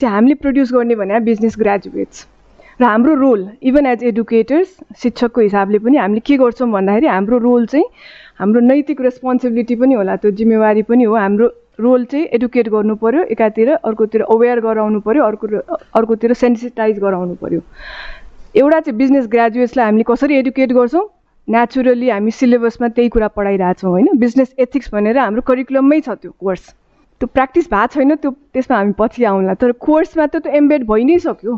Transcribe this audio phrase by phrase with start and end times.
[0.00, 2.26] चाहिँ हामीले प्रड्युस गर्ने भने बिजनेस ग्रेजुएट्स
[2.80, 7.64] र हाम्रो रोल इभन एज एडुकेटर्स शिक्षकको हिसाबले पनि हामीले के गर्छौँ भन्दाखेरि हाम्रो रोल
[7.66, 7.84] चाहिँ
[8.38, 11.46] हाम्रो नैतिक रेस्पोन्सिबिलिटी पनि होला त्यो जिम्मेवारी पनि हो। हाम्रो
[11.80, 15.46] रोल चाहिँ एडुकेट गर्नु पऱ्यो एकातिर अर्कोतिर अवेर गराउनु पऱ्यो अर्को
[15.96, 17.60] अर्कोतिर सेन्सिटाइज गराउनु पऱ्यो
[18.54, 21.08] एउटा चाहिँ बिजनेस ग्रेजुएट्सलाई हामीले कसरी एडुकेट गर्छौँ?
[21.48, 24.08] नेचुरली हामी सिलेबसमा त्यही कुरा पढाइरहेछौँ होइन?
[24.18, 26.74] बिजनेस एथिक्स भनेर हाम्रो करिकुलममै छ त्यो कोर्स
[27.20, 31.04] त्यो प्र्याक्टिस भएको छैन त्यो त्यसमा हामी पछि आउँला। तर कोर्समा त त्यो एम्बेड भइ
[31.04, 31.54] नै सक्यो।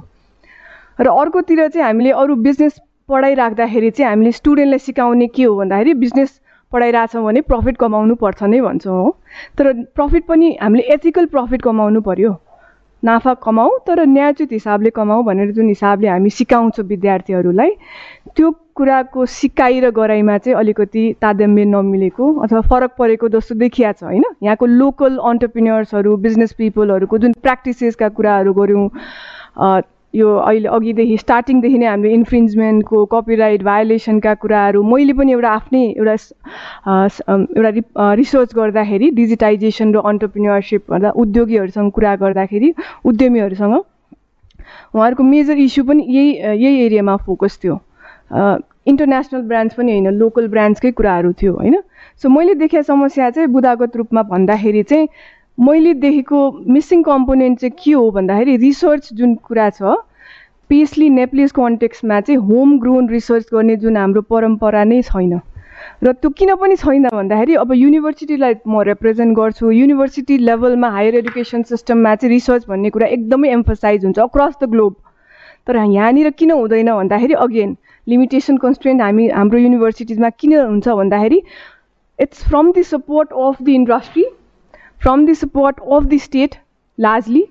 [1.00, 2.78] र अर्कोतिर चाहिँ हामीले अरू बिजनेस
[3.08, 6.40] पढाइराख्दाखेरि चाहिँ हामीले स्टुडेन्टलाई सिकाउने के हो भन्दाखेरि बिजनेस
[6.72, 9.10] पढाइरहेछौँ भने प्रफिट कमाउनु पर्छ नै भन्छौँ हो।
[9.58, 12.32] तर प्रफिट पनि हामीले एथिकल प्रफिट कमाउनु पऱ्यो
[13.02, 17.70] नाफा कमाऊ तर न्यायोचित हिसाबले कमाऊ भनेर जुन हिसाबले हामी सिकाउँछौँ विद्यार्थीहरूलाई
[18.36, 24.02] त्यो कुराको सिकाइ र गराइमा चाहिँ अलिकति तादम्य नमिलेको अथवा फरक परेको जस्तो देखिया छ
[24.04, 24.24] होइन?
[24.42, 28.88] यहाँको लोकल अन्टरप्रिन्यर्सहरू बिजनेस पिपलहरूको जुन प्र्याक्टिसेसका कुराहरू गऱ्यौँ
[30.14, 36.14] यो अहिले अघिदेखि स्टार्टिङदेखि नै हामीले इन्फ्रिन्जमेन्टको कपिराइट भायोलेसनका कुराहरू मैले पनि एउटा आफ्नै एउटा
[37.56, 42.72] एउटा रिसर्च गर्दाखेरि डिजिटाइजेसन र अन्टरप्रिन्यरसिप भन्दा उद्योगीहरूसँग कुरा गर्दाखेरि
[43.04, 46.30] उद्यमीहरूसँग उहाँहरूको मेजर इस्यु पनि यही
[46.64, 47.78] यही एरियामा फोकस थियो।
[48.88, 51.76] इन्टरनेसनल ब्रान्ड्स पनि होइन लोकल ब्रान्ड्सकै कुराहरू थियो होइन?
[52.22, 55.08] सो मैले देखेँ समस्या चाहिँ बुदागत रूपमा भन्दाखेरि चाहिँ
[55.58, 56.40] मैले देखेको
[56.74, 59.94] मिसिङ कम्पोनेन्ट चाहिँ के हो भन्दाखेरि रिसर्च जुन कुरा छ
[60.70, 65.40] पेसली नेप्लिस कन्टेक्समा चाहिँ होम ग्रोन रिसर्च गर्ने जुन हाम्रो परम्परा नै छैन।
[66.04, 71.62] र त्यो किन पनि छैन भन्दाखेरि अब युनिभर्सिटीलाई म रिप्रेजेन्ट गर्छु। युनिभर्सिटी लेभलमा हायर एडुकेसन
[71.72, 74.96] सिस्टममा चाहिँ रिसर्च भन्ने कुरा एकदमै एम्फोसाइज हुन्छ अक्रस द ग्लोब
[75.66, 81.42] तर यहाँनिर किन हुँदैन भन्दाखेरि अगेन लिमिटेसन कन्सटेन्ट हामी हाम्रो युनिभर्सिटिजमा किन हुन्छ भन्दाखेरि
[82.18, 84.24] it's from the support of the industry
[85.00, 86.58] from the support of the state
[86.98, 87.44] largely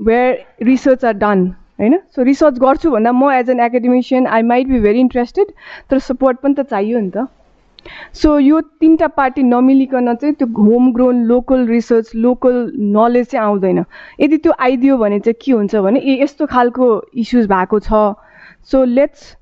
[0.00, 1.48] where research are done
[1.80, 5.50] होइन सो रिसर्च गर्छु भन्दा म as an academician I might be very interested
[5.90, 7.26] तर सपोर्ट पनि त चाहियो नि त
[8.14, 12.56] सो यो तिनवटा पार्टी नमिलिकन चाहिँ त्यो home grown local research local
[12.96, 13.84] knowledge चाहिँ आउँदैन
[14.20, 16.90] यदि त्यो आइदियो भने चाहिँ के हुन्छ भने ए यस्तो खालको
[17.24, 18.02] इस्युज भएको छ
[18.72, 19.34] सो लेट्स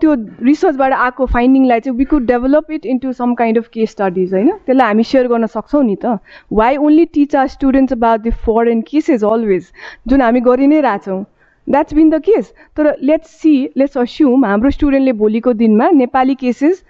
[0.00, 0.14] त्यो
[0.44, 4.50] रिसर्चबाट आएको फाइन्डिङलाई चाहिँ we could develop it into some kind of case studies होइन?
[4.66, 6.18] त्यसलाई हामी सेयर गर्न सक्छौँ नि त।
[6.52, 9.70] Why only teach are students about the foreign cases always
[10.08, 11.22] जुन हामी गरि नै रहेछौँ
[11.66, 16.82] द्याट्स बिन द केस तर लेट्स सी लेट्स अस्युम हाम्रो स्टुडेन्टले भोलिको दिनमा Nepali cases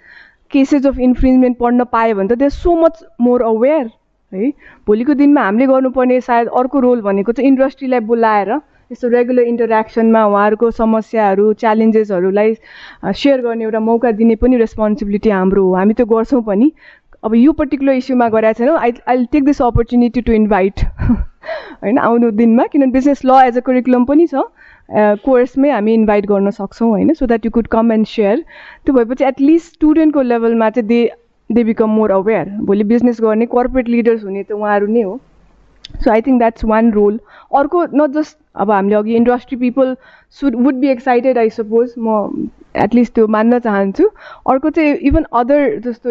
[0.51, 3.85] cases of infringement पढ्न पायो भने त they so much more aware
[4.31, 4.49] है?
[4.87, 8.51] भोलिको दिनमा हामीले गर्नुपर्ने सायद अर्को रोल भनेको चाहिँ इन्डस्ट्रीलाई बोलाएर
[8.91, 12.53] यस्तो रेगुलर इन्टरेक्सनमा उहाँहरूको समस्याहरू च्यालेन्जेसहरूलाई
[13.05, 16.71] सेयर गर्ने एउटा मौका दिने पनि रेस्पोन्सिबिलिटी हाम्रो हो। हामी त्यो गर्छौँ पनि।
[17.23, 20.85] अब यो पर्टिकुलर इस्युमा गरेका छैनौँ। I I take this opportunity to invite
[21.83, 24.43] होइन आउनु दिनमा। किनभने बिजनेस ल एज अ करिकुलम पनि छ।
[25.21, 28.43] कोर्समै हामी इन्भाइट गर्न सक्छौँ होइन। So that you could come and share
[28.85, 31.01] त्यो भएपछि एटलिस्ट स्टुडेन्टको लेभलमा चाहिँ they
[31.49, 35.19] they become more aware भोलि बिजनेस गर्ने कर्पोरेट लिडर्स हुने त उहाँहरू नै हो।
[36.03, 37.19] So I think that's one role
[37.59, 39.95] अर्को नट जस्ट अब हामीले अघि industry people
[40.39, 42.47] should would be excited I suppose म
[42.83, 44.09] एटलिस्ट त्यो मान्न चाहन्छु.
[44.49, 46.09] अर्को चाहिँ इभन अदर जस्तो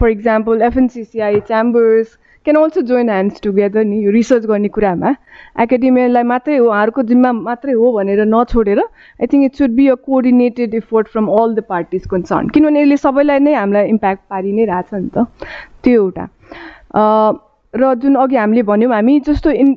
[0.00, 5.10] for example FNCCI chambers can also join hands together नि यो रिसर्च गर्ने कुरामा.
[5.60, 9.94] एकाडेमियालाई मात्रै हो उहाँहरूको जिम्मा मात्रै हो भनेर नछोडेर I think it should be a
[10.06, 14.64] coordinated effort from all the parties concern किनभने यसले सबैलाई नै हामीलाई इम्प्याक्ट पारि नै
[14.72, 15.26] रहेछ नि त
[15.84, 16.28] त्यो एउटा।
[17.76, 19.74] र जुन अघि हामीले भन्यौँ हामी जस्तो इन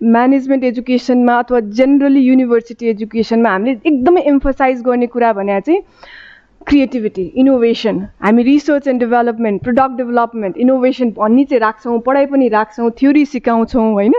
[0.00, 5.80] म्यानेजमेन्ट एजुकेसनमा अथवा जेनरली युनिभर्सिटी एजुकेसनमा हामीले एकदमै एम्फोसाइज गर्ने कुरा भने चाहिँ
[6.66, 12.90] क्रिएटिभिटी इनोभेसन हामी research and development product development innovation भन्ने चाहिँ राख्छौँ पढाइ पनि राख्छौँ
[12.98, 14.14] थ्योरी सिकाउँछौँ होइन?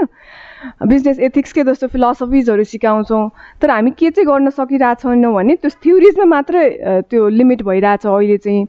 [0.88, 3.30] बिजनेस एथिक्सकै जस्तो फिलोसफिजहरू सिकाउँछौँ।
[3.62, 6.66] तर हामी के चाहिँ गर्न सकिरहेछौँ भने त्यो थ्योरिजमा मात्रै
[7.10, 8.66] त्यो लिमिट भइरहेछ अहिले चाहिँ।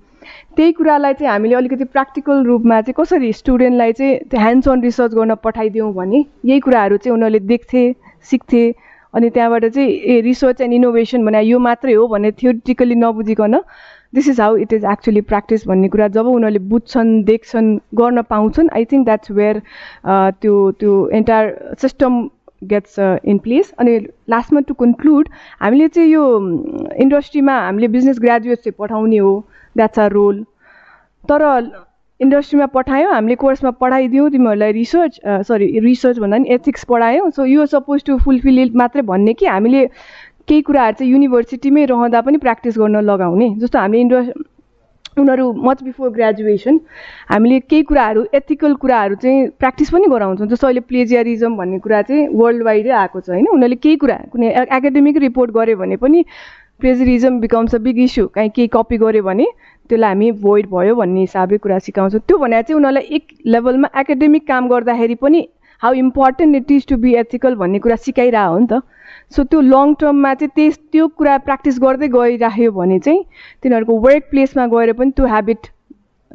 [0.56, 5.34] त्यही कुरालाई चाहिँ हामीले अलिकति प्र्याक्टिकल रूपमा चाहिँ कसरी स्टुडेन्टलाई चाहिँ ह्यान्ड्स अन रिसर्च गर्न
[5.44, 7.82] पठाइदिउँ भने यही कुराहरू चाहिँ उनीहरूले देख्थे
[8.30, 8.65] सिक्थे
[9.15, 13.60] अनि त्यहाँबाट चाहिँ ए रिसर्च एन्ड इनोभेसन भने यो मात्रै हो भने theoretically नबुझिकन
[14.15, 18.68] this is how it is actually practice भन्ने कुरा जब उनीहरूले बुझ्छन् देख्छन् गर्न पाउँछन्
[18.77, 19.62] आई थिङ्क द्याट्स वेयर
[20.41, 22.22] त्यो त्यो entire system
[22.71, 23.98] gets in place अनि
[24.30, 25.28] लास्टमा टु कन्क्लुड
[25.60, 26.24] हामीले चाहिँ यो
[27.04, 29.33] इन्डस्ट्रीमा हामीले बिजनेस ग्रेजुएट चाहिँ पठाउने हो।
[29.76, 30.42] द्याट्स आर रोल
[31.24, 31.42] तर
[32.20, 37.66] इन्डस्ट्रीमा पठायौँ हामीले कोर्समा पढाइदियौँ तिमीहरूलाई रिसर्च सरी रिसर्च भन्दा पनि एथिक्स पढायौँ। सो यो
[37.66, 39.86] सपोज टु फुलफिल इट मात्रै भन्ने कि हामीले
[40.48, 44.14] केही कुराहरू चाहिँ युनिभर्सिटीमै रहँदा पनि प्र्याक्टिस गर्न लगाउने। जस्तो हामीले इन्ड
[45.18, 46.78] उनीहरू मच बिफोर ग्रेजुएसन
[47.30, 52.28] हामीले केही कुराहरू एथिकल कुराहरू चाहिँ प्र्याक्टिस पनि गराउँछौँ। जस्तो अहिले प्लेजियरिजम भन्ने कुरा चाहिँ
[52.30, 53.46] वर्ल्ड वाइडै आएको छ होइन?
[53.46, 56.24] उनीहरूले केही कुरा कुनै एकाडेमिक रिपोर्ट गऱ्यो भने पनि
[56.80, 59.47] plagiarism becomes a big issue काहीँ केही कपी गऱ्यो भने
[59.91, 64.47] त्यसलाई हामी भोइड भयो भन्ने हिसाबले कुरा सिकाउँछौँ। त्यो भने चाहिँ उनीहरूलाई एक लेभलमा एकाडेमिक
[64.48, 65.47] काम गर्दाखेरि पनि
[65.82, 68.82] how important it is to be ethical भन्ने कुरा सिकाइरह हो नि त।
[69.36, 73.24] सो त्यो लङ टर्ममा चाहिँ त्यस त्यो कुरा प्र्याक्टिस गर्दै गइराख्यो भने चाहिँ
[73.62, 75.66] तिनीहरूको वर्क प्लेसमा गएर पनि त्यो ह्याबिट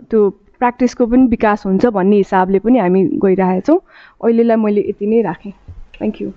[0.10, 3.80] त्यो प्र्याक्टिसको पनि विकास हुन्छ भन्ने हिसाबले पनि हामी गइरहेछौँ।
[4.24, 5.54] अहिलेलाई मैले यति नै राखेँ।
[5.96, 6.30] Thank you